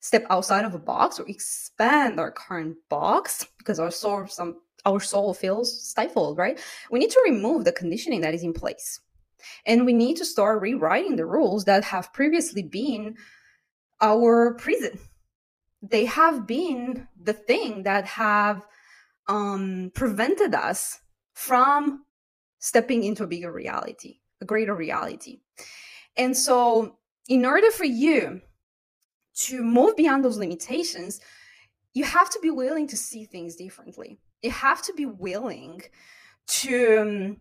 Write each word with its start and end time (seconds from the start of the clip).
step 0.00 0.26
outside 0.30 0.64
of 0.64 0.74
a 0.74 0.78
box 0.78 1.18
or 1.18 1.28
expand 1.28 2.20
our 2.20 2.30
current 2.30 2.76
box 2.88 3.46
because 3.58 3.80
our 3.80 3.90
soul 3.90 4.26
some 4.26 4.60
our 4.86 5.00
soul 5.00 5.34
feels 5.34 5.88
stifled 5.88 6.38
right? 6.38 6.60
We 6.90 6.98
need 6.98 7.10
to 7.10 7.22
remove 7.24 7.64
the 7.64 7.72
conditioning 7.72 8.20
that 8.22 8.34
is 8.34 8.42
in 8.42 8.52
place. 8.52 9.00
And 9.66 9.86
we 9.86 9.92
need 9.92 10.16
to 10.16 10.24
start 10.24 10.62
rewriting 10.62 11.16
the 11.16 11.26
rules 11.26 11.64
that 11.66 11.84
have 11.84 12.12
previously 12.12 12.62
been 12.62 13.16
our 14.00 14.54
prison. 14.54 14.98
They 15.80 16.06
have 16.06 16.46
been 16.46 17.06
the 17.20 17.32
thing 17.32 17.84
that 17.84 18.04
have 18.04 18.66
um, 19.28 19.92
prevented 19.94 20.54
us 20.54 21.00
from 21.34 22.04
stepping 22.58 23.04
into 23.04 23.22
a 23.22 23.28
bigger 23.28 23.52
reality 23.52 24.18
a 24.40 24.44
greater 24.44 24.74
reality. 24.74 25.40
And 26.16 26.36
so 26.36 26.98
in 27.28 27.44
order 27.44 27.70
for 27.70 27.84
you 27.84 28.40
to 29.38 29.62
move 29.62 29.96
beyond 29.96 30.24
those 30.24 30.38
limitations, 30.38 31.20
you 31.94 32.04
have 32.04 32.30
to 32.30 32.38
be 32.40 32.50
willing 32.50 32.86
to 32.88 32.96
see 32.96 33.24
things 33.24 33.56
differently. 33.56 34.18
You 34.42 34.50
have 34.50 34.82
to 34.82 34.92
be 34.92 35.06
willing 35.06 35.82
to 36.48 37.36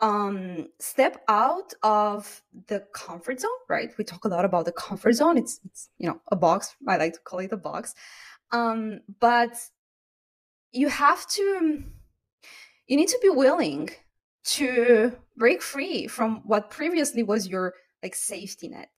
um, 0.00 0.68
step 0.80 1.22
out 1.28 1.72
of 1.82 2.42
the 2.68 2.84
comfort 2.94 3.40
zone, 3.40 3.50
right? 3.68 3.90
We 3.98 4.04
talk 4.04 4.24
a 4.24 4.28
lot 4.28 4.44
about 4.44 4.64
the 4.64 4.72
comfort 4.72 5.12
zone. 5.12 5.36
It's, 5.36 5.60
it's 5.64 5.88
you 5.98 6.08
know, 6.08 6.20
a 6.30 6.36
box. 6.36 6.76
I 6.86 6.96
like 6.96 7.14
to 7.14 7.20
call 7.20 7.40
it 7.40 7.52
a 7.52 7.56
box. 7.56 7.94
Um, 8.52 9.00
but 9.20 9.56
you 10.72 10.88
have 10.88 11.26
to, 11.28 11.84
you 12.86 12.96
need 12.96 13.08
to 13.08 13.18
be 13.22 13.28
willing 13.28 13.90
to 14.44 15.12
break 15.36 15.60
free 15.62 16.06
from 16.06 16.42
what 16.44 16.70
previously 16.70 17.22
was 17.22 17.48
your 17.48 17.74
like 18.02 18.14
safety 18.14 18.68
net 18.68 18.88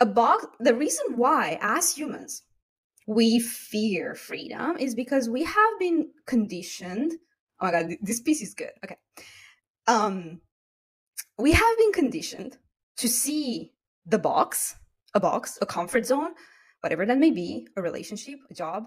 a 0.00 0.06
box 0.06 0.46
the 0.60 0.74
reason 0.74 1.16
why 1.16 1.58
as 1.60 1.96
humans 1.96 2.42
we 3.06 3.38
fear 3.38 4.14
freedom 4.14 4.76
is 4.78 4.94
because 4.94 5.28
we 5.28 5.44
have 5.44 5.78
been 5.78 6.08
conditioned 6.26 7.12
oh 7.60 7.66
my 7.66 7.70
god 7.70 7.90
this 8.00 8.20
piece 8.20 8.42
is 8.42 8.54
good 8.54 8.72
okay. 8.84 8.96
Um 9.86 10.40
we 11.38 11.52
have 11.52 11.78
been 11.78 11.92
conditioned 11.92 12.58
to 12.96 13.08
see 13.08 13.72
the 14.06 14.18
box 14.18 14.76
a 15.14 15.20
box 15.20 15.58
a 15.60 15.66
comfort 15.66 16.06
zone 16.06 16.30
whatever 16.80 17.06
that 17.06 17.18
may 17.18 17.30
be 17.30 17.66
a 17.76 17.82
relationship 17.82 18.38
a 18.50 18.54
job 18.54 18.84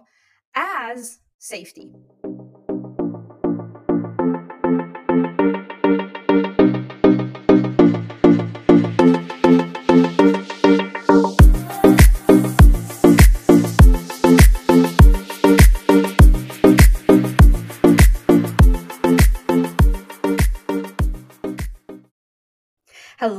as 0.55 1.19
safety 1.39 1.91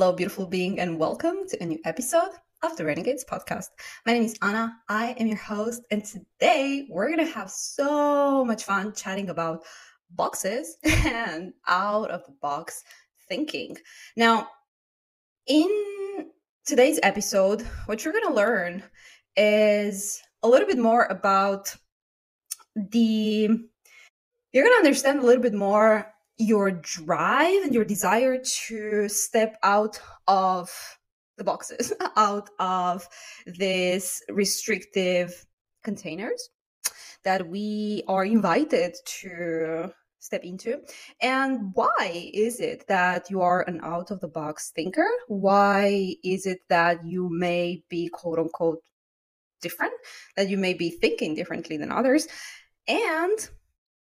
Hello, 0.09 0.17
beautiful 0.17 0.47
being, 0.47 0.81
and 0.81 0.99
welcome 0.99 1.47
to 1.51 1.63
a 1.63 1.67
new 1.67 1.79
episode 1.85 2.31
of 2.63 2.75
the 2.79 2.85
Renegades 2.87 3.27
podcast. 3.27 3.67
My 4.07 4.15
name 4.15 4.23
is 4.23 4.39
Ana. 4.41 4.75
I 4.89 5.15
am 5.19 5.27
your 5.27 5.37
host, 5.37 5.83
and 5.91 6.03
today 6.03 6.89
we're 6.89 7.15
going 7.15 7.27
to 7.27 7.31
have 7.31 7.51
so 7.51 8.43
much 8.43 8.65
fun 8.65 8.95
chatting 8.95 9.29
about 9.29 9.65
boxes 10.13 10.79
and 10.83 11.53
out 11.67 12.11
of 12.11 12.25
the 12.25 12.33
box 12.41 12.85
thinking. 13.29 13.77
Now, 14.17 14.49
in 15.47 16.31
today's 16.65 16.99
episode, 17.03 17.61
what 17.85 18.03
you're 18.03 18.15
going 18.15 18.29
to 18.29 18.35
learn 18.35 18.83
is 19.37 20.23
a 20.43 20.49
little 20.49 20.67
bit 20.67 20.79
more 20.79 21.05
about 21.11 21.77
the 22.75 23.47
you're 24.53 24.65
going 24.65 24.75
to 24.75 24.87
understand 24.87 25.19
a 25.19 25.27
little 25.27 25.43
bit 25.43 25.53
more 25.53 26.15
your 26.39 26.71
drive 26.71 27.65
and 27.65 27.75
your 27.75 27.85
desire 27.85 28.39
to 28.39 29.09
step 29.09 29.57
out 29.63 30.01
of 30.27 30.71
the 31.37 31.45
boxes, 31.45 31.93
out 32.17 32.49
of 32.59 33.09
this 33.47 34.23
restrictive 34.29 35.45
containers 35.83 36.51
that 37.25 37.49
we 37.49 38.03
are 38.09 38.25
invited 38.25 38.95
to 39.05 39.93
step 40.21 40.45
into. 40.45 40.81
And 41.23 41.71
why 41.75 42.31
is 42.33 42.61
it 42.61 42.87
that 42.89 43.31
you 43.31 43.41
are 43.41 43.63
an 43.63 43.81
out 43.83 44.11
of 44.11 44.21
the 44.21 44.29
box 44.29 44.71
thinker? 44.75 45.09
Why 45.27 46.17
is 46.23 46.47
it 46.47 46.61
that 46.69 47.05
you 47.07 47.29
may 47.31 47.83
be 47.89 48.09
quote 48.09 48.39
unquote 48.39 48.83
different, 49.61 49.95
that 50.37 50.49
you 50.49 50.59
may 50.59 50.75
be 50.75 50.91
thinking 50.91 51.35
differently 51.35 51.77
than 51.77 51.91
others? 51.91 52.29
And 52.87 53.39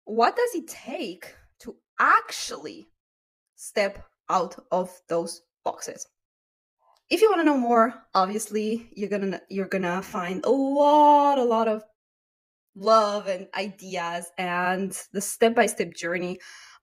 what 0.05 0.37
does 0.37 0.55
it 0.55 0.69
take 0.69 1.34
actually 2.03 2.89
step 3.55 4.05
out 4.29 4.57
of 4.73 4.91
those 5.09 5.43
boxes. 5.65 6.07
If 7.09 7.23
you 7.23 7.31
want 7.31 7.41
to 7.41 7.45
know 7.45 7.57
more, 7.59 7.95
obviously 8.15 8.89
you're 8.95 9.09
gonna 9.09 9.41
you're 9.49 9.69
gonna 9.69 10.03
find 10.03 10.45
a 10.45 10.51
lot, 10.51 11.39
a 11.39 11.45
lot 11.45 11.69
of 11.69 11.85
love 12.75 13.29
and 13.29 13.47
ideas 13.55 14.31
and 14.39 14.99
the 15.12 15.21
step-by-step 15.21 15.95
journey 15.95 16.39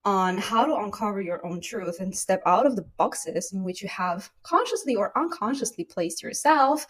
on 0.06 0.38
how 0.38 0.66
to 0.66 0.76
uncover 0.76 1.20
your 1.20 1.46
own 1.46 1.60
truth 1.60 2.00
and 2.00 2.16
step 2.16 2.42
out 2.46 2.66
of 2.66 2.76
the 2.76 2.86
boxes 2.98 3.52
in 3.52 3.64
which 3.64 3.82
you 3.82 3.90
have 3.90 4.30
consciously 4.44 4.96
or 4.96 5.18
unconsciously 5.18 5.84
placed 5.84 6.24
yourself 6.24 6.86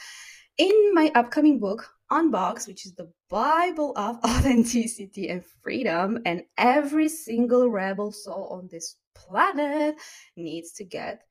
in 0.58 0.94
my 0.94 1.12
upcoming 1.16 1.60
book 1.60 1.90
Unboxed, 2.12 2.68
which 2.68 2.86
is 2.86 2.94
the 2.94 3.12
Bible 3.30 3.94
of 3.96 4.18
authenticity 4.24 5.30
and 5.30 5.44
freedom. 5.64 6.20
And 6.26 6.44
every 6.58 7.10
single 7.10 7.70
rebel 7.70 8.12
soul 8.12 8.50
on 8.52 8.68
this 8.72 8.96
planet 9.16 9.96
needs 10.36 10.72
to 10.74 10.84
get 10.84 11.24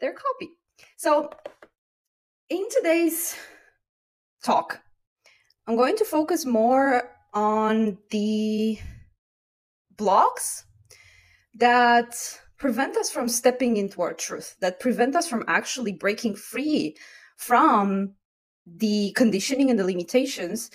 their 0.00 0.12
copy. 0.12 0.50
So, 0.96 1.30
in 2.48 2.66
today's 2.70 3.36
talk, 4.42 4.80
I'm 5.66 5.76
going 5.76 5.96
to 5.96 6.04
focus 6.04 6.44
more 6.44 7.10
on 7.32 7.98
the 8.10 8.78
blocks 9.96 10.64
that 11.54 12.40
prevent 12.58 12.96
us 12.96 13.10
from 13.10 13.28
stepping 13.28 13.76
into 13.76 14.02
our 14.02 14.14
truth, 14.14 14.56
that 14.60 14.80
prevent 14.80 15.14
us 15.16 15.28
from 15.28 15.44
actually 15.46 15.92
breaking 15.92 16.34
free 16.34 16.96
from 17.36 18.14
the 18.76 19.12
conditioning 19.16 19.70
and 19.70 19.78
the 19.78 19.84
limitations 19.84 20.70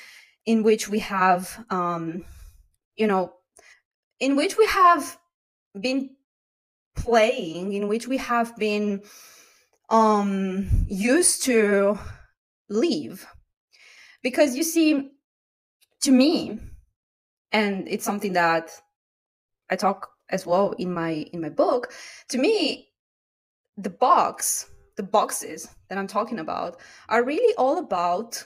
in 0.46 0.64
which 0.64 0.90
we 0.90 1.00
have 1.00 1.66
um, 1.70 2.24
you 2.96 3.08
know 3.08 3.34
in 4.20 4.36
which 4.36 4.58
we 4.58 4.66
have 4.68 5.18
been 5.80 6.10
playing 6.96 7.74
in 7.74 7.88
which 7.88 8.08
we 8.08 8.18
have 8.18 8.56
been 8.56 9.02
um 9.90 10.68
used 10.88 11.44
to 11.44 11.98
live 12.70 13.28
because 14.24 14.56
you 14.56 14.64
see 14.64 15.12
to 16.02 16.12
me 16.12 16.58
and 17.52 17.88
it's 17.88 18.06
something 18.06 18.34
that 18.34 18.72
i 19.70 19.76
talk 19.76 20.10
as 20.30 20.46
well 20.46 20.72
in 20.80 20.92
my 20.92 21.28
in 21.34 21.42
my 21.42 21.50
book 21.50 21.94
to 22.30 22.38
me 22.38 22.88
the 23.78 23.90
box 23.90 24.68
the 24.96 25.04
boxes 25.04 25.68
that 25.90 25.98
I'm 25.98 26.08
talking 26.08 26.40
about 26.40 26.80
are 27.10 27.24
really 27.24 27.54
all 27.56 27.78
about 27.78 28.46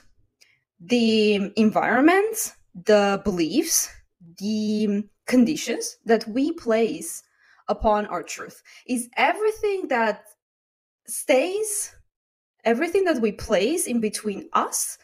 the 0.80 1.52
environment, 1.56 2.54
the 2.74 3.20
beliefs, 3.24 3.90
the 4.38 5.04
conditions 5.26 5.98
that 6.04 6.26
we 6.28 6.52
place 6.52 7.22
upon 7.68 8.06
our 8.06 8.22
truth. 8.22 8.62
Is 8.86 9.08
everything 9.16 9.88
that 9.88 10.24
stays, 11.06 11.94
everything 12.64 13.04
that 13.04 13.20
we 13.20 13.32
place 13.32 13.86
in 13.86 14.00
between 14.00 14.48
us 14.52 14.98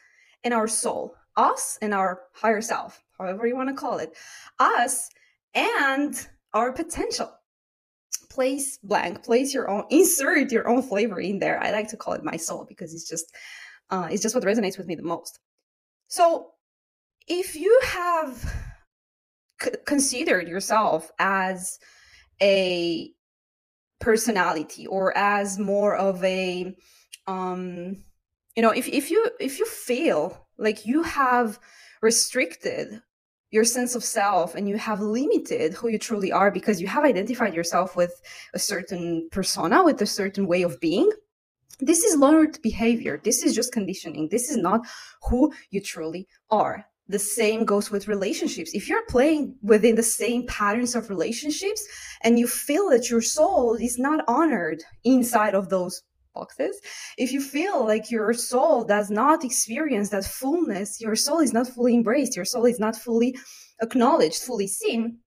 and 0.44 0.52
our 0.52 0.68
soul, 0.68 1.14
us 1.36 1.78
and 1.82 1.94
our 1.94 2.22
higher 2.32 2.60
self, 2.60 3.02
however 3.18 3.46
you 3.46 3.56
want 3.56 3.68
to 3.68 3.74
call 3.74 3.98
it, 3.98 4.16
us 4.58 5.10
and 5.54 6.26
our 6.54 6.72
potential 6.72 7.32
place 8.36 8.78
blank 8.82 9.24
place 9.24 9.54
your 9.54 9.68
own 9.70 9.84
insert 9.90 10.52
your 10.52 10.68
own 10.68 10.82
flavor 10.82 11.18
in 11.18 11.38
there. 11.38 11.58
I 11.62 11.70
like 11.72 11.88
to 11.88 11.96
call 11.96 12.12
it 12.12 12.22
my 12.22 12.36
soul 12.36 12.66
because 12.68 12.94
it's 12.94 13.08
just 13.08 13.34
uh, 13.90 14.08
it's 14.10 14.22
just 14.22 14.34
what 14.34 14.44
resonates 14.44 14.76
with 14.78 14.86
me 14.86 14.94
the 14.94 15.02
most. 15.02 15.40
So 16.08 16.50
if 17.26 17.56
you 17.56 17.80
have 17.82 18.32
c- 19.62 19.70
considered 19.86 20.48
yourself 20.48 21.10
as 21.18 21.78
a 22.42 23.10
personality 24.00 24.86
or 24.86 25.16
as 25.16 25.58
more 25.58 25.96
of 25.96 26.22
a 26.22 26.76
um 27.26 27.96
you 28.54 28.62
know 28.62 28.70
if, 28.70 28.86
if 28.88 29.10
you 29.10 29.30
if 29.40 29.58
you 29.58 29.64
feel 29.66 30.46
like 30.58 30.84
you 30.84 31.02
have 31.02 31.58
restricted 32.02 33.00
your 33.56 33.64
sense 33.64 33.94
of 33.94 34.04
self 34.04 34.54
and 34.54 34.68
you 34.68 34.76
have 34.76 35.00
limited 35.00 35.72
who 35.72 35.88
you 35.88 35.98
truly 35.98 36.30
are 36.30 36.50
because 36.50 36.80
you 36.80 36.86
have 36.86 37.04
identified 37.04 37.54
yourself 37.54 37.96
with 37.96 38.14
a 38.54 38.58
certain 38.58 39.28
persona 39.32 39.82
with 39.82 40.00
a 40.02 40.06
certain 40.20 40.46
way 40.46 40.62
of 40.62 40.78
being 40.78 41.10
this 41.80 42.04
is 42.04 42.16
learned 42.18 42.58
behavior. 42.62 43.20
This 43.22 43.42
is 43.44 43.54
just 43.54 43.72
conditioning. 43.72 44.28
This 44.30 44.50
is 44.50 44.56
not 44.56 44.80
who 45.28 45.52
you 45.70 45.80
truly 45.82 46.26
are. 46.50 46.86
The 47.08 47.18
same 47.18 47.64
goes 47.64 47.90
with 47.90 48.08
relationships. 48.08 48.72
If 48.74 48.88
you're 48.88 49.06
playing 49.06 49.54
within 49.62 49.94
the 49.94 50.02
same 50.02 50.46
patterns 50.46 50.94
of 50.94 51.10
relationships 51.10 51.86
and 52.22 52.38
you 52.38 52.46
feel 52.46 52.88
that 52.90 53.10
your 53.10 53.20
soul 53.20 53.74
is 53.74 53.98
not 53.98 54.24
honored 54.26 54.82
inside 55.04 55.54
of 55.54 55.68
those 55.68 56.02
boxes, 56.36 56.80
if 57.16 57.32
you 57.32 57.40
feel 57.40 57.84
like 57.84 58.10
your 58.10 58.32
soul 58.34 58.84
does 58.84 59.10
not 59.10 59.44
experience 59.44 60.10
that 60.10 60.24
fullness, 60.24 61.00
your 61.00 61.16
soul 61.16 61.40
is 61.40 61.52
not 61.52 61.66
fully 61.66 61.94
embraced, 61.94 62.36
your 62.36 62.44
soul 62.44 62.66
is 62.66 62.78
not 62.78 62.96
fully 62.96 63.36
acknowledged, 63.80 64.42
fully 64.42 64.66
seen, 64.66 65.18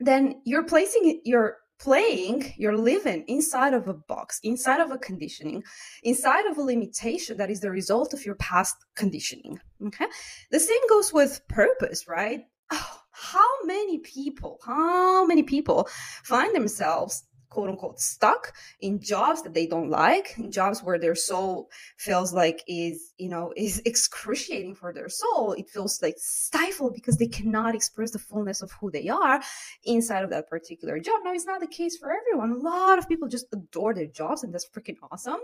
then 0.00 0.40
you're 0.44 0.64
placing 0.64 1.20
your 1.24 1.56
playing, 1.78 2.54
you're 2.56 2.76
living 2.76 3.24
inside 3.28 3.74
of 3.74 3.86
a 3.88 3.94
box, 3.94 4.40
inside 4.42 4.80
of 4.80 4.90
a 4.90 4.98
conditioning, 4.98 5.62
inside 6.02 6.46
of 6.46 6.56
a 6.56 6.62
limitation 6.62 7.36
that 7.36 7.50
is 7.50 7.60
the 7.60 7.70
result 7.70 8.14
of 8.14 8.24
your 8.24 8.36
past 8.36 8.76
conditioning. 8.94 9.58
Okay. 9.86 10.06
The 10.50 10.60
same 10.60 10.80
goes 10.88 11.12
with 11.12 11.40
purpose, 11.48 12.08
right? 12.08 12.40
Oh, 12.72 13.00
how 13.10 13.64
many 13.64 13.98
people, 13.98 14.58
how 14.64 15.26
many 15.26 15.42
people 15.42 15.88
find 16.24 16.54
themselves 16.54 17.24
quote 17.48 17.68
unquote 17.68 18.00
stuck 18.00 18.52
in 18.80 19.00
jobs 19.00 19.42
that 19.42 19.54
they 19.54 19.66
don't 19.66 19.90
like 19.90 20.34
jobs 20.50 20.82
where 20.82 20.98
their 20.98 21.14
soul 21.14 21.70
feels 21.96 22.32
like 22.32 22.62
is 22.66 23.12
you 23.18 23.28
know 23.28 23.52
is 23.56 23.82
excruciating 23.84 24.74
for 24.74 24.92
their 24.92 25.08
soul. 25.08 25.52
It 25.52 25.68
feels 25.68 26.02
like 26.02 26.16
stifled 26.18 26.94
because 26.94 27.16
they 27.16 27.28
cannot 27.28 27.74
express 27.74 28.10
the 28.10 28.18
fullness 28.18 28.62
of 28.62 28.72
who 28.72 28.90
they 28.90 29.08
are 29.08 29.42
inside 29.84 30.24
of 30.24 30.30
that 30.30 30.48
particular 30.48 30.98
job. 30.98 31.20
Now 31.24 31.32
it's 31.32 31.46
not 31.46 31.60
the 31.60 31.66
case 31.66 31.96
for 31.96 32.12
everyone. 32.12 32.52
A 32.52 32.58
lot 32.58 32.98
of 32.98 33.08
people 33.08 33.28
just 33.28 33.46
adore 33.52 33.94
their 33.94 34.06
jobs 34.06 34.42
and 34.42 34.52
that's 34.52 34.68
freaking 34.68 34.96
awesome. 35.10 35.40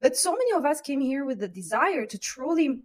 But 0.00 0.16
so 0.16 0.32
many 0.32 0.52
of 0.52 0.64
us 0.64 0.80
came 0.80 1.00
here 1.00 1.24
with 1.24 1.38
the 1.40 1.48
desire 1.48 2.04
to 2.06 2.18
truly 2.18 2.82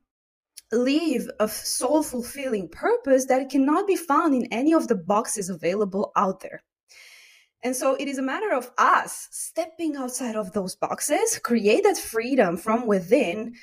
live 0.71 1.30
a 1.39 1.48
soul 1.48 2.01
fulfilling 2.01 2.69
purpose 2.69 3.25
that 3.25 3.50
cannot 3.50 3.88
be 3.88 3.98
found 3.98 4.33
in 4.33 4.48
any 4.53 4.74
of 4.74 4.88
the 4.88 4.95
boxes 4.95 5.50
available 5.50 6.12
out 6.15 6.39
there 6.39 6.63
and 7.63 7.75
so 7.75 7.95
it 7.95 8.07
is 8.07 8.17
a 8.17 8.23
matter 8.23 8.53
of 8.53 8.71
us 8.77 9.27
stepping 9.31 9.95
outside 9.95 10.35
of 10.35 10.51
those 10.53 10.75
boxes, 10.75 11.39
create 11.39 11.83
that 11.83 11.97
freedom 11.97 12.57
from 12.57 12.87
within, 12.87 13.53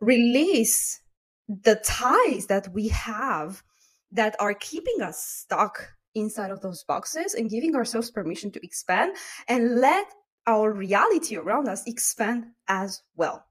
release 0.00 1.00
the 1.48 1.76
ties 1.76 2.46
that 2.46 2.68
we 2.72 2.88
have 2.88 3.62
that 4.10 4.34
are 4.40 4.54
keeping 4.54 5.02
us 5.02 5.24
stuck 5.24 5.92
inside 6.14 6.50
of 6.50 6.60
those 6.62 6.84
boxes 6.84 7.34
and 7.34 7.50
giving 7.50 7.74
ourselves 7.74 8.10
permission 8.10 8.50
to 8.50 8.64
expand 8.64 9.16
and 9.48 9.80
let 9.80 10.06
our 10.46 10.72
reality 10.72 11.36
around 11.36 11.68
us 11.68 11.86
expand 11.86 12.46
as 12.68 13.02
well. 13.16 13.44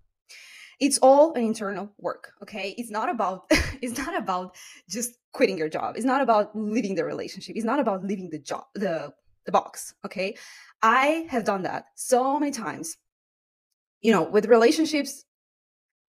It's 0.79 0.97
all 0.97 1.33
an 1.33 1.43
internal 1.43 1.91
work 1.97 2.33
okay? 2.41 2.75
It's 2.77 2.91
not 2.91 3.09
about 3.09 3.45
it's 3.81 3.97
not 3.97 4.17
about 4.17 4.55
just 4.89 5.17
quitting 5.31 5.57
your 5.57 5.69
job. 5.69 5.95
It's 5.95 6.05
not 6.05 6.21
about 6.21 6.51
leaving 6.55 6.95
the 6.95 7.05
relationship. 7.05 7.55
It's 7.55 7.65
not 7.65 7.79
about 7.79 8.03
leaving 8.03 8.29
the 8.29 8.39
job 8.39 8.65
the 8.73 9.13
the 9.45 9.51
box. 9.51 9.93
Okay. 10.05 10.35
I 10.81 11.27
have 11.29 11.43
done 11.43 11.63
that 11.63 11.85
so 11.95 12.39
many 12.39 12.51
times. 12.51 12.97
You 14.01 14.11
know, 14.11 14.23
with 14.23 14.47
relationships, 14.47 15.23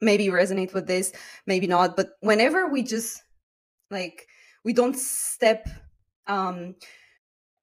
maybe 0.01 0.27
resonate 0.27 0.75
with 0.75 0.87
this, 0.87 1.13
maybe 1.47 1.67
not. 1.67 1.97
But 1.97 2.11
whenever 2.21 2.69
we 2.69 2.83
just 2.83 3.23
like, 3.91 4.27
we 4.65 4.73
don't 4.73 4.97
step, 4.97 5.69
um, 6.27 6.75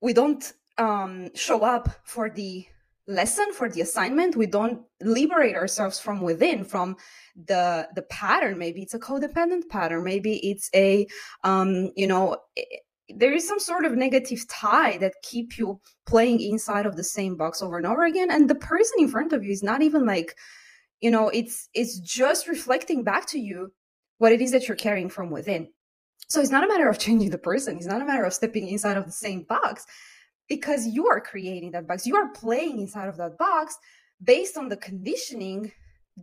we 0.02 0.14
don't 0.14 0.54
um, 0.78 1.30
show 1.36 1.64
up 1.64 1.90
for 2.06 2.30
the 2.30 2.66
lesson 3.08 3.52
for 3.52 3.68
the 3.68 3.82
assignment 3.82 4.36
we 4.36 4.46
don't 4.46 4.82
liberate 5.02 5.56
ourselves 5.56 6.00
from 6.00 6.22
within 6.22 6.64
from 6.64 6.96
the 7.48 7.88
the 7.96 8.04
pattern 8.04 8.58
maybe 8.58 8.82
it's 8.82 8.94
a 8.94 9.00
codependent 9.00 9.68
pattern 9.70 10.04
maybe 10.04 10.38
it's 10.50 10.70
a 10.76 11.06
um 11.44 11.92
you 11.96 12.06
know 12.06 12.38
there 13.16 13.34
is 13.34 13.48
some 13.48 13.60
sort 13.60 13.86
of 13.86 13.94
negative 13.94 14.48
tie 14.48 14.98
that 14.98 15.14
keep 15.24 15.58
you 15.58 15.80
playing 16.06 16.42
inside 16.42 16.86
of 16.86 16.96
the 16.96 17.04
same 17.04 17.36
box 17.36 17.62
over 17.62 17.78
and 17.78 17.86
over 17.86 18.06
again 18.06 18.32
and 18.32 18.50
the 18.50 18.56
person 18.56 18.96
in 19.00 19.08
front 19.08 19.34
of 19.34 19.44
you 19.44 19.52
is 19.52 19.64
not 19.64 19.82
even 19.82 20.06
like 20.06 20.36
you 21.00 21.12
know 21.12 21.30
it's 21.30 21.70
it's 21.74 22.00
just 22.00 22.48
reflecting 22.48 23.04
back 23.04 23.26
to 23.28 23.40
you 23.40 23.72
what 24.18 24.32
it 24.32 24.42
is 24.42 24.52
that 24.52 24.68
you're 24.68 24.78
carrying 24.78 25.10
from 25.10 25.32
within. 25.32 25.68
So 26.30 26.40
it's 26.40 26.52
not 26.52 26.64
a 26.64 26.68
matter 26.68 26.88
of 26.88 27.00
changing 27.00 27.32
the 27.32 27.38
person 27.38 27.78
it's 27.78 27.86
not 27.86 28.02
a 28.02 28.06
matter 28.06 28.24
of 28.24 28.34
stepping 28.34 28.68
inside 28.68 28.98
of 28.98 29.06
the 29.06 29.12
same 29.12 29.44
box 29.44 29.86
because 30.48 30.88
you 30.88 31.08
are 31.08 31.22
creating 31.22 31.72
that 31.72 31.88
box 31.88 32.06
you 32.06 32.16
are 32.16 32.30
playing 32.30 32.80
inside 32.80 33.10
of 33.10 33.18
that 33.18 33.38
box 33.38 33.78
based 34.24 34.58
on 34.58 34.70
the 34.70 34.78
conditioning 34.78 35.72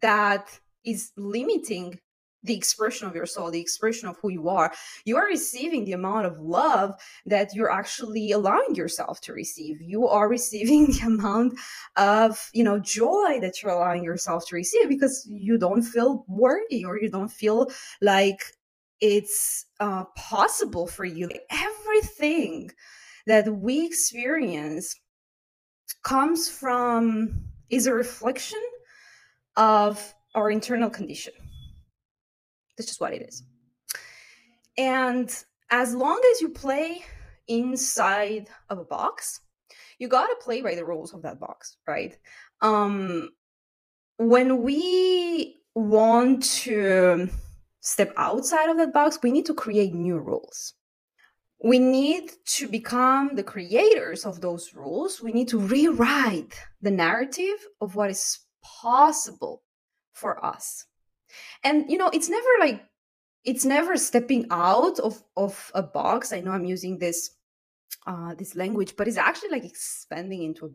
that 0.00 0.58
is 0.84 1.12
limiting 1.16 1.98
the 2.42 2.56
expression 2.56 3.08
of 3.08 3.14
your 3.14 3.26
soul, 3.26 3.50
the 3.50 3.60
expression 3.60 4.08
of 4.08 4.16
who 4.20 4.30
you 4.30 4.48
are, 4.48 4.72
you 5.04 5.16
are 5.16 5.26
receiving 5.26 5.84
the 5.84 5.92
amount 5.92 6.26
of 6.26 6.38
love 6.38 6.94
that 7.26 7.54
you're 7.54 7.70
actually 7.70 8.32
allowing 8.32 8.74
yourself 8.74 9.20
to 9.22 9.32
receive. 9.32 9.80
You 9.80 10.06
are 10.06 10.28
receiving 10.28 10.86
the 10.92 11.06
amount 11.06 11.58
of, 11.96 12.50
you 12.52 12.64
know, 12.64 12.78
joy 12.78 13.38
that 13.40 13.62
you're 13.62 13.72
allowing 13.72 14.04
yourself 14.04 14.46
to 14.48 14.54
receive 14.54 14.88
because 14.88 15.26
you 15.30 15.58
don't 15.58 15.82
feel 15.82 16.24
worthy 16.28 16.84
or 16.84 17.00
you 17.00 17.10
don't 17.10 17.30
feel 17.30 17.70
like 18.00 18.40
it's 19.00 19.66
uh, 19.80 20.04
possible 20.16 20.86
for 20.86 21.04
you. 21.04 21.28
Everything 21.50 22.70
that 23.26 23.48
we 23.48 23.84
experience 23.86 24.96
comes 26.02 26.48
from, 26.48 27.44
is 27.70 27.86
a 27.86 27.92
reflection 27.92 28.60
of 29.56 30.14
our 30.34 30.50
internal 30.50 30.88
condition 30.88 31.34
that's 32.78 32.88
just 32.88 33.00
what 33.00 33.12
it 33.12 33.22
is. 33.28 33.42
And 34.78 35.28
as 35.70 35.94
long 35.94 36.20
as 36.32 36.40
you 36.40 36.48
play 36.48 37.04
inside 37.48 38.48
of 38.70 38.78
a 38.78 38.84
box, 38.84 39.40
you 39.98 40.06
got 40.06 40.28
to 40.28 40.36
play 40.40 40.62
by 40.62 40.76
the 40.76 40.84
rules 40.84 41.12
of 41.12 41.22
that 41.22 41.40
box, 41.40 41.76
right? 41.88 42.16
Um, 42.60 43.30
when 44.18 44.62
we 44.62 45.56
want 45.74 46.44
to 46.44 47.28
step 47.80 48.12
outside 48.16 48.70
of 48.70 48.76
that 48.76 48.92
box, 48.92 49.18
we 49.22 49.32
need 49.32 49.46
to 49.46 49.54
create 49.54 49.92
new 49.92 50.18
rules. 50.18 50.74
We 51.62 51.80
need 51.80 52.30
to 52.58 52.68
become 52.68 53.34
the 53.34 53.42
creators 53.42 54.24
of 54.24 54.40
those 54.40 54.74
rules. 54.74 55.20
We 55.20 55.32
need 55.32 55.48
to 55.48 55.58
rewrite 55.58 56.54
the 56.80 56.92
narrative 56.92 57.58
of 57.80 57.96
what 57.96 58.10
is 58.10 58.38
possible 58.62 59.64
for 60.12 60.44
us 60.44 60.86
and 61.64 61.90
you 61.90 61.98
know 61.98 62.08
it's 62.12 62.28
never 62.28 62.48
like 62.60 62.84
it's 63.44 63.64
never 63.64 63.96
stepping 63.96 64.46
out 64.50 64.98
of 64.98 65.22
of 65.36 65.70
a 65.74 65.82
box. 65.82 66.32
I 66.32 66.40
know 66.40 66.52
i'm 66.52 66.64
using 66.64 66.98
this 66.98 67.30
uh 68.06 68.34
this 68.34 68.54
language 68.54 68.94
but 68.96 69.08
it's 69.08 69.16
actually 69.16 69.50
like 69.50 69.64
expanding 69.64 70.42
into 70.42 70.66
a 70.66 70.70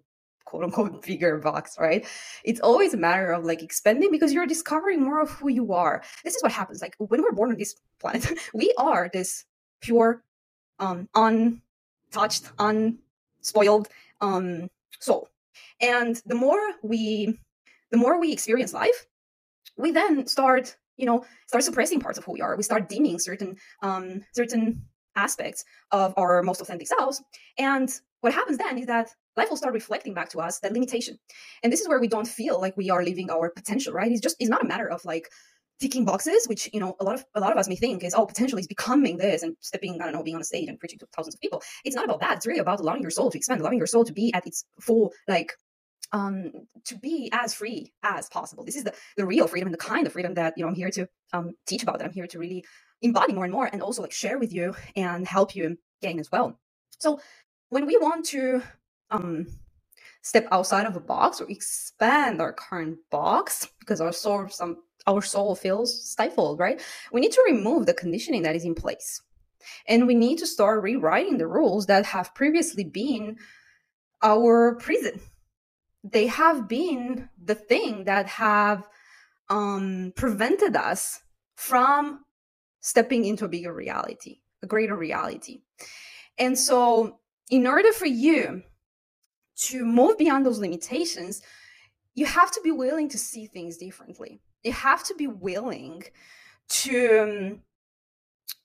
quote 0.45 0.63
unquote 0.63 1.01
bigger 1.05 1.37
box 1.37 1.77
right? 1.79 2.05
It's 2.43 2.59
always 2.59 2.93
a 2.93 2.97
matter 2.97 3.31
of 3.31 3.45
like 3.45 3.61
expanding 3.63 4.11
because 4.11 4.33
you're 4.33 4.45
discovering 4.47 5.01
more 5.01 5.21
of 5.21 5.29
who 5.31 5.49
you 5.49 5.73
are. 5.73 6.03
This 6.23 6.35
is 6.35 6.43
what 6.43 6.51
happens 6.51 6.81
like 6.81 6.95
when 6.97 7.21
we're 7.21 7.31
born 7.31 7.51
on 7.51 7.57
this 7.57 7.75
planet 7.99 8.27
we 8.53 8.73
are 8.77 9.09
this 9.13 9.45
pure 9.81 10.23
um 10.79 11.07
untouched 11.15 12.51
unspoiled 12.59 13.87
um 14.21 14.69
soul. 14.99 15.29
And 15.81 16.21
the 16.25 16.35
more 16.35 16.61
we 16.81 17.39
the 17.91 17.97
more 17.97 18.19
we 18.19 18.31
experience 18.31 18.73
life 18.73 19.05
we 19.77 19.91
then 19.91 20.27
start 20.27 20.75
you 20.97 21.05
know 21.05 21.25
start 21.47 21.63
suppressing 21.63 21.99
parts 21.99 22.17
of 22.17 22.25
who 22.25 22.33
we 22.33 22.41
are. 22.41 22.55
We 22.55 22.63
start 22.63 22.89
dimming 22.89 23.19
certain 23.19 23.57
um 23.81 24.21
certain 24.33 24.83
aspects 25.15 25.63
of 25.91 26.13
our 26.17 26.41
most 26.43 26.61
authentic 26.61 26.87
selves. 26.87 27.21
And 27.57 27.89
what 28.21 28.33
happens 28.33 28.57
then 28.57 28.77
is 28.77 28.87
that 28.87 29.09
life 29.37 29.49
will 29.49 29.57
start 29.57 29.73
reflecting 29.73 30.13
back 30.13 30.29
to 30.29 30.39
us 30.39 30.59
that 30.59 30.73
limitation. 30.73 31.17
And 31.61 31.71
this 31.71 31.81
is 31.81 31.87
where 31.87 31.99
we 31.99 32.07
don't 32.07 32.27
feel 32.27 32.59
like 32.59 32.77
we 32.77 32.89
are 32.89 33.03
living 33.03 33.29
our 33.29 33.49
potential 33.49 33.93
right? 33.93 34.11
It's 34.11 34.21
just 34.21 34.37
it's 34.39 34.49
not 34.49 34.63
a 34.63 34.67
matter 34.67 34.89
of 34.89 35.03
like 35.05 35.29
ticking 35.79 36.05
boxes 36.05 36.45
which 36.47 36.69
you 36.71 36.79
know 36.79 36.95
a 36.99 37.03
lot 37.03 37.15
of 37.15 37.25
a 37.35 37.39
lot 37.39 37.51
of 37.51 37.57
us 37.57 37.67
may 37.67 37.75
think 37.75 38.03
is 38.03 38.13
oh 38.13 38.25
potential 38.25 38.57
is 38.59 38.67
becoming 38.67 39.17
this 39.17 39.43
and 39.43 39.55
stepping 39.59 39.99
i 39.99 40.05
don't 40.05 40.13
know 40.13 40.23
being 40.23 40.35
on 40.35 40.41
a 40.41 40.45
stage 40.45 40.69
and 40.69 40.79
preaching 40.79 40.99
to 40.99 41.05
thousands 41.15 41.35
of 41.35 41.41
people. 41.41 41.61
It's 41.83 41.95
not 41.95 42.05
about 42.05 42.21
that. 42.21 42.37
It's 42.37 42.47
really 42.47 42.59
about 42.59 42.79
allowing 42.79 43.01
your 43.01 43.11
soul 43.11 43.31
to 43.31 43.37
expand 43.37 43.59
allowing 43.59 43.79
your 43.79 43.87
soul 43.87 44.05
to 44.05 44.13
be 44.13 44.33
at 44.33 44.47
its 44.47 44.65
full 44.79 45.11
like 45.27 45.53
um, 46.13 46.51
to 46.85 46.95
be 46.95 47.29
as 47.33 47.53
free 47.53 47.91
as 48.03 48.29
possible. 48.29 48.63
This 48.63 48.75
is 48.75 48.83
the, 48.83 48.93
the 49.17 49.25
real 49.25 49.47
freedom 49.47 49.67
and 49.67 49.73
the 49.73 49.79
kind 49.79 50.05
of 50.05 50.13
freedom 50.13 50.35
that 50.35 50.53
you 50.55 50.63
know 50.63 50.69
I'm 50.69 50.75
here 50.75 50.91
to 50.91 51.09
um, 51.33 51.55
teach 51.65 51.83
about. 51.83 51.97
That 51.97 52.05
I'm 52.05 52.13
here 52.13 52.27
to 52.27 52.39
really 52.39 52.63
embody 53.01 53.33
more 53.33 53.43
and 53.43 53.53
more, 53.53 53.65
and 53.65 53.81
also 53.81 54.01
like 54.03 54.13
share 54.13 54.37
with 54.37 54.53
you 54.53 54.75
and 54.95 55.27
help 55.27 55.55
you 55.55 55.77
gain 56.01 56.19
as 56.19 56.31
well. 56.31 56.59
So 56.99 57.19
when 57.69 57.85
we 57.87 57.97
want 57.97 58.25
to 58.27 58.61
um, 59.09 59.47
step 60.21 60.47
outside 60.51 60.85
of 60.85 60.95
a 60.95 61.01
box 61.01 61.41
or 61.41 61.49
expand 61.49 62.39
our 62.39 62.53
current 62.53 62.97
box 63.09 63.67
because 63.79 63.99
our 63.99 64.13
soul 64.13 64.47
some 64.49 64.77
our 65.07 65.21
soul 65.21 65.55
feels 65.55 66.09
stifled, 66.09 66.59
right? 66.59 66.81
We 67.11 67.21
need 67.21 67.33
to 67.33 67.43
remove 67.45 67.87
the 67.87 67.93
conditioning 67.93 68.43
that 68.43 68.55
is 68.55 68.63
in 68.63 68.75
place. 68.75 69.21
And 69.87 70.07
we 70.07 70.15
need 70.15 70.37
to 70.37 70.47
start 70.47 70.83
rewriting 70.83 71.37
the 71.37 71.47
rules 71.47 71.87
that 71.87 72.05
have 72.05 72.35
previously 72.35 72.83
been 72.83 73.37
our 74.21 74.75
prison 74.75 75.19
they 76.03 76.27
have 76.27 76.67
been 76.67 77.29
the 77.41 77.55
thing 77.55 78.03
that 78.05 78.27
have 78.27 78.87
um, 79.49 80.13
prevented 80.15 80.75
us 80.75 81.21
from 81.55 82.25
stepping 82.81 83.25
into 83.25 83.45
a 83.45 83.49
bigger 83.49 83.73
reality, 83.73 84.39
a 84.61 84.67
greater 84.67 84.95
reality. 84.95 85.61
And 86.37 86.57
so, 86.57 87.19
in 87.49 87.67
order 87.67 87.91
for 87.93 88.07
you 88.07 88.63
to 89.55 89.85
move 89.85 90.17
beyond 90.17 90.45
those 90.45 90.59
limitations, 90.59 91.41
you 92.15 92.25
have 92.25 92.51
to 92.51 92.61
be 92.63 92.71
willing 92.71 93.09
to 93.09 93.17
see 93.17 93.47
things 93.47 93.77
differently. 93.77 94.41
You 94.63 94.71
have 94.71 95.03
to 95.05 95.15
be 95.15 95.27
willing 95.27 96.03
to 96.69 97.59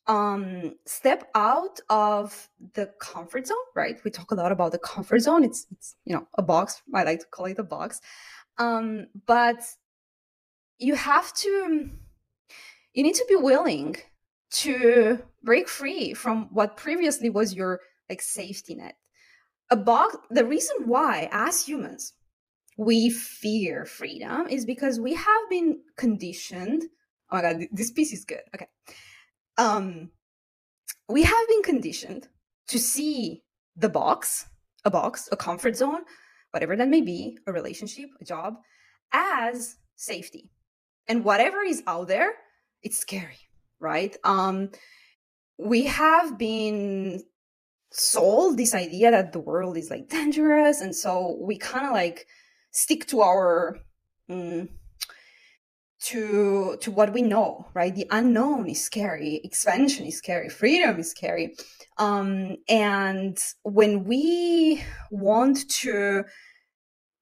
um, 0.08 0.74
step 0.86 1.30
out 1.34 1.80
of 1.90 2.48
the 2.74 2.90
comfort 2.98 3.46
zone, 3.46 3.56
right? 3.76 4.00
We 4.04 4.10
talk 4.10 4.30
a 4.30 4.34
lot 4.34 4.50
about 4.50 4.72
the 4.72 4.78
comfort 4.78 5.20
zone. 5.20 5.44
It's, 5.44 5.66
it's 5.70 5.94
you 6.04 6.14
know, 6.14 6.26
a 6.34 6.42
box. 6.42 6.82
I 6.94 7.04
like 7.04 7.20
to 7.20 7.26
call 7.26 7.46
it 7.46 7.58
a 7.58 7.62
box. 7.62 8.00
Um, 8.56 9.06
but 9.26 9.62
you 10.78 10.94
have 10.94 11.32
to, 11.34 11.90
you 12.94 13.02
need 13.02 13.14
to 13.14 13.26
be 13.28 13.36
willing 13.36 13.96
to 14.50 15.22
break 15.42 15.68
free 15.68 16.14
from 16.14 16.48
what 16.52 16.76
previously 16.76 17.28
was 17.28 17.54
your 17.54 17.80
like 18.08 18.22
safety 18.22 18.74
net. 18.74 18.96
A 19.70 19.76
box, 19.76 20.16
the 20.30 20.46
reason 20.46 20.76
why 20.86 21.28
as 21.30 21.64
humans, 21.66 22.14
we 22.78 23.10
fear 23.10 23.84
freedom 23.84 24.46
is 24.48 24.64
because 24.64 24.98
we 24.98 25.12
have 25.12 25.50
been 25.50 25.80
conditioned. 25.96 26.84
Oh 27.30 27.36
my 27.36 27.42
God, 27.42 27.66
this 27.72 27.90
piece 27.90 28.12
is 28.12 28.24
good. 28.24 28.40
Okay. 28.54 28.68
Um, 29.58 30.10
we 31.08 31.24
have 31.24 31.48
been 31.48 31.62
conditioned 31.62 32.28
to 32.68 32.78
see 32.78 33.42
the 33.76 33.88
box, 33.88 34.46
a 34.84 34.90
box, 34.90 35.28
a 35.32 35.36
comfort 35.36 35.76
zone, 35.76 36.02
whatever 36.52 36.76
that 36.76 36.88
may 36.88 37.00
be, 37.00 37.38
a 37.46 37.52
relationship, 37.52 38.08
a 38.20 38.24
job, 38.24 38.54
as 39.12 39.76
safety. 39.96 40.50
And 41.08 41.24
whatever 41.24 41.62
is 41.62 41.82
out 41.86 42.08
there, 42.08 42.32
it's 42.82 42.98
scary, 42.98 43.38
right? 43.80 44.16
Um, 44.24 44.70
we 45.58 45.84
have 45.86 46.38
been 46.38 47.22
sold 47.90 48.56
this 48.56 48.74
idea 48.74 49.10
that 49.10 49.32
the 49.32 49.40
world 49.40 49.76
is 49.76 49.90
like 49.90 50.08
dangerous. 50.08 50.80
And 50.80 50.94
so 50.94 51.36
we 51.40 51.58
kind 51.58 51.86
of 51.86 51.92
like 51.92 52.26
stick 52.70 53.06
to 53.08 53.22
our 53.22 53.78
mm, 54.30 54.68
to 56.00 56.76
to 56.80 56.90
what 56.90 57.12
we 57.12 57.22
know 57.22 57.66
right? 57.74 57.94
The 57.94 58.06
unknown 58.10 58.68
is 58.68 58.82
scary 58.82 59.40
expansion 59.44 60.06
is 60.06 60.18
scary 60.18 60.48
freedom 60.48 60.98
is 60.98 61.10
scary. 61.10 61.56
Um 61.98 62.56
and 62.68 63.38
when 63.62 64.04
we 64.04 64.84
want 65.10 65.68
to 65.70 66.24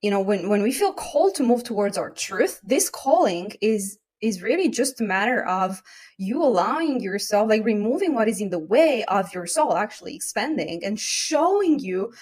you 0.02 0.10
know 0.10 0.20
when 0.20 0.48
when 0.48 0.62
we 0.62 0.72
feel 0.72 0.92
called 0.92 1.34
to 1.36 1.42
move 1.42 1.64
towards 1.64 1.96
our 1.98 2.10
truth 2.10 2.60
this 2.62 2.90
calling 2.90 3.52
is 3.60 3.98
is 4.22 4.42
really 4.42 4.68
just 4.68 5.00
a 5.00 5.04
matter 5.04 5.44
of 5.44 5.82
you 6.16 6.42
allowing 6.42 7.00
yourself 7.00 7.48
like 7.48 7.64
removing 7.64 8.14
what 8.14 8.28
is 8.28 8.40
in 8.40 8.50
the 8.50 8.58
way 8.58 9.04
of 9.08 9.32
your 9.34 9.46
soul 9.46 9.76
actually 9.76 10.14
expanding 10.14 10.82
and 10.84 10.98
showing 10.98 11.78
you 11.78 12.12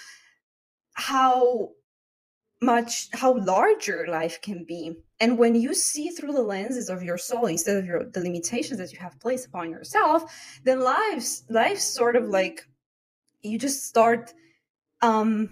how 0.93 1.69
much 2.65 3.07
how 3.13 3.37
large 3.37 3.87
your 3.87 4.07
life 4.07 4.41
can 4.41 4.63
be. 4.63 4.93
And 5.19 5.37
when 5.37 5.55
you 5.55 5.73
see 5.73 6.09
through 6.09 6.33
the 6.33 6.41
lenses 6.41 6.89
of 6.89 7.03
your 7.03 7.17
soul 7.17 7.45
instead 7.45 7.77
of 7.77 7.85
your 7.85 8.05
the 8.05 8.19
limitations 8.19 8.79
that 8.79 8.91
you 8.91 8.99
have 8.99 9.19
placed 9.19 9.47
upon 9.47 9.69
yourself 9.69 10.59
then 10.65 10.81
life's 10.81 11.43
life 11.49 11.79
sort 11.79 12.15
of 12.15 12.25
like 12.25 12.67
you 13.41 13.57
just 13.57 13.85
start 13.85 14.33
um 15.01 15.49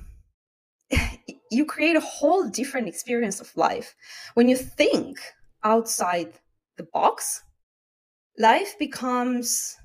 you 1.51 1.65
create 1.65 1.96
a 1.96 2.01
whole 2.01 2.50
different 2.50 2.88
experience 2.88 3.39
of 3.39 3.55
life. 3.55 3.96
When 4.34 4.50
you 4.50 4.58
think 4.58 5.20
outside 5.63 6.34
the 6.77 6.84
box 6.84 7.41
life 8.38 8.77
becomes 8.79 9.77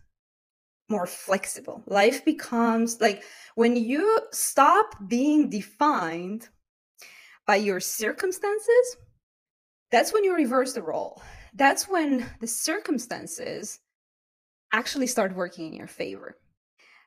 more 0.88 1.06
flexible. 1.06 1.82
Life 1.86 2.24
becomes 2.24 3.00
like 3.00 3.22
when 3.54 3.76
you 3.76 4.20
stop 4.32 4.94
being 5.06 5.50
defined 5.50 6.48
by 7.48 7.56
your 7.56 7.80
circumstances, 7.80 8.96
that's 9.90 10.12
when 10.12 10.22
you 10.22 10.34
reverse 10.34 10.74
the 10.74 10.82
role. 10.82 11.22
That's 11.54 11.88
when 11.88 12.26
the 12.40 12.46
circumstances 12.46 13.80
actually 14.70 15.06
start 15.06 15.34
working 15.34 15.68
in 15.68 15.72
your 15.72 15.86
favor. 15.86 16.36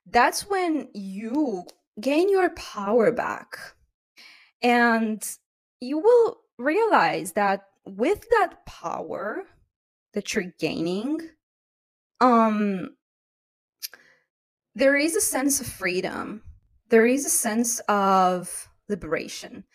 That's 0.08 0.50
when 0.50 0.90
you 0.96 1.66
gain 2.02 2.28
your 2.32 2.50
power 2.56 3.12
back. 3.12 3.56
And 4.64 5.24
you 5.80 6.00
will 6.00 6.38
realize 6.58 7.34
that 7.34 7.68
with 7.86 8.26
that 8.32 8.66
power 8.66 9.44
that 10.16 10.34
you're 10.34 10.54
gaining, 10.60 11.20
um, 12.20 12.96
there 14.74 14.96
is 14.96 15.16
a 15.16 15.22
sense 15.22 15.62
of 15.62 15.68
freedom. 15.68 16.42
There 16.90 17.06
is 17.06 17.28
a 17.28 17.30
sense 17.30 17.80
of 17.88 18.70
liberation 18.90 19.66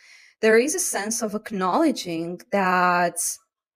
there 0.40 0.58
is 0.58 0.74
a 0.74 0.80
sense 0.80 1.22
of 1.22 1.34
acknowledging 1.34 2.40
that 2.52 3.18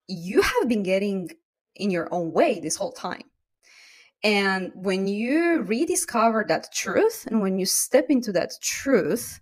you 0.09 0.43
have 0.43 0.69
been 0.69 0.83
getting 0.83 1.31
in 1.77 1.91
your 1.91 2.13
own 2.13 2.33
way 2.33 2.61
this 2.61 2.77
whole 2.77 2.93
time. 2.93 3.23
And 4.23 4.71
when 4.75 5.07
you 5.07 5.63
rediscover 5.63 6.45
that 6.49 6.73
truth 6.73 7.27
and 7.27 7.41
when 7.41 7.59
you 7.59 7.65
step 7.65 8.07
into 8.11 8.33
that 8.33 8.53
truth, 8.61 9.41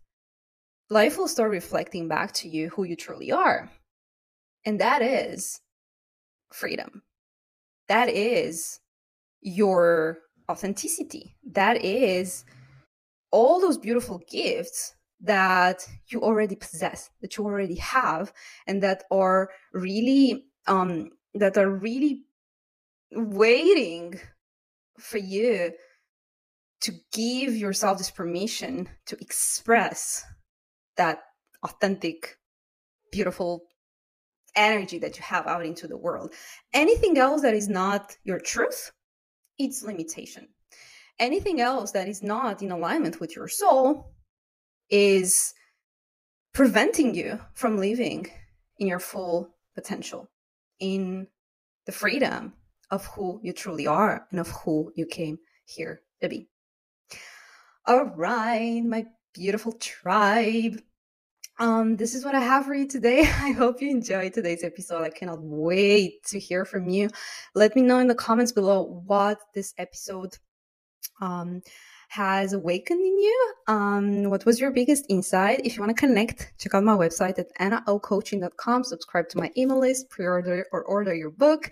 life 0.89 1.19
will 1.19 1.27
start 1.27 1.51
reflecting 1.51 2.07
back 2.07 2.33
to 2.33 2.49
you 2.49 2.69
who 2.71 2.85
you 2.85 2.95
truly 2.95 3.33
are. 3.33 3.71
And 4.65 4.81
that 4.81 5.03
is 5.03 5.61
freedom. 6.53 7.03
That 7.89 8.09
is 8.09 8.81
your 9.41 10.19
authenticity. 10.49 11.35
That 11.53 11.85
is 11.85 12.45
all 13.31 13.61
those 13.61 13.79
beautiful 13.79 14.21
gifts 14.31 14.95
that 15.21 15.87
you 16.07 16.23
already 16.23 16.55
possess, 16.55 17.11
that 17.21 17.37
you 17.37 17.45
already 17.45 17.77
have, 17.77 18.33
and 18.67 18.83
that 18.83 19.05
are 19.11 19.51
really 19.73 20.47
um, 20.67 21.11
that 21.35 21.57
are 21.57 21.71
really 21.71 22.25
waiting 23.13 24.21
for 24.99 25.19
you 25.19 25.73
to 26.81 26.93
give 27.13 27.55
yourself 27.55 27.99
this 27.99 28.11
permission 28.11 28.89
to 29.07 29.17
express 29.21 30.25
that 30.97 31.21
authentic, 31.65 32.39
beautiful 33.11 33.65
energy 34.55 34.99
that 34.99 35.17
you 35.17 35.23
have 35.23 35.47
out 35.47 35.65
into 35.65 35.87
the 35.87 35.97
world. 35.97 36.33
Anything 36.73 37.19
else 37.19 37.43
that 37.43 37.55
is 37.55 37.69
not 37.69 38.17
your 38.25 38.39
truth, 38.39 38.93
it's 39.59 39.83
limitation. 39.83 40.49
Anything 41.19 41.61
else 41.61 41.93
that 41.93 42.09
is 42.09 42.23
not 42.23 42.63
in 42.63 42.71
alignment 42.71 43.21
with 43.21 43.35
your 43.35 43.49
soul, 43.49 44.13
is 44.91 45.55
preventing 46.53 47.15
you 47.15 47.39
from 47.55 47.79
living 47.79 48.27
in 48.79 48.87
your 48.87 49.01
full 49.01 49.55
potential, 49.75 50.29
in 50.81 51.27
the 51.87 51.93
freedom 51.93 52.53
of 52.91 53.07
who 53.07 53.41
you 53.43 53.53
truly 53.53 53.87
are 53.87 54.27
and 54.31 54.41
of 54.41 54.49
who 54.49 54.93
you 54.97 55.07
came 55.07 55.39
here 55.65 56.01
to 56.21 56.29
be. 56.29 56.49
All 57.87 58.05
right, 58.05 58.83
my 58.85 59.07
beautiful 59.35 59.73
tribe. 59.73 60.81
Um, 61.61 61.97
this 61.97 62.15
is 62.15 62.25
what 62.25 62.35
I 62.35 62.41
have 62.41 62.67
for 62.67 62.75
you 62.75 62.87
today. 62.87 63.21
I 63.41 63.51
hope 63.53 63.83
you 63.83 63.91
enjoyed 63.91 64.33
today's 64.33 64.63
episode. 64.63 65.03
I 65.03 65.11
cannot 65.11 65.41
wait 65.41 66.25
to 66.27 66.39
hear 66.39 66.65
from 66.65 66.89
you. 66.89 67.09
Let 67.55 67.75
me 67.75 67.83
know 67.83 67.99
in 67.99 68.09
the 68.09 68.15
comments 68.15 68.53
below 68.53 69.03
what 69.07 69.39
this 69.55 69.75
episode 69.79 70.37
um 71.21 71.63
has 72.09 72.53
awakened 72.53 73.01
in 73.01 73.19
you? 73.19 73.55
Um, 73.69 74.31
what 74.31 74.45
was 74.45 74.61
your 74.61 74.71
biggest 74.71 75.05
insight? 75.09 75.61
If 75.65 75.77
you 75.77 75.83
want 75.83 75.97
to 75.97 76.07
connect, 76.07 76.53
check 76.59 76.75
out 76.75 76.85
my 76.85 76.97
website 76.97 77.39
at 77.39 77.55
anaocoaching.com. 77.59 78.85
Subscribe 78.85 79.29
to 79.31 79.39
my 79.39 79.51
email 79.57 79.79
list, 79.79 80.11
pre-order 80.11 80.67
or 80.73 80.83
order 80.85 81.15
your 81.15 81.31
book, 81.31 81.71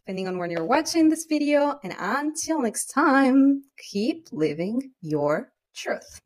depending 0.00 0.28
on 0.28 0.38
when 0.38 0.50
you're 0.50 0.64
watching 0.64 1.08
this 1.08 1.24
video. 1.24 1.80
And 1.82 1.94
until 1.98 2.60
next 2.62 2.86
time, 2.86 3.64
keep 3.78 4.28
living 4.30 4.92
your 5.00 5.52
truth. 5.74 6.20